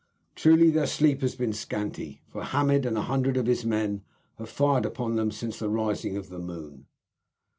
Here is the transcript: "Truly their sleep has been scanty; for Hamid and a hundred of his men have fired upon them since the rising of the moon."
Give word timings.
"Truly 0.33 0.71
their 0.71 0.87
sleep 0.87 1.21
has 1.21 1.35
been 1.35 1.53
scanty; 1.53 2.21
for 2.27 2.43
Hamid 2.43 2.87
and 2.87 2.97
a 2.97 3.03
hundred 3.03 3.37
of 3.37 3.45
his 3.45 3.63
men 3.63 4.01
have 4.39 4.49
fired 4.49 4.83
upon 4.83 5.15
them 5.15 5.29
since 5.29 5.59
the 5.59 5.69
rising 5.69 6.17
of 6.17 6.29
the 6.29 6.39
moon." 6.39 6.87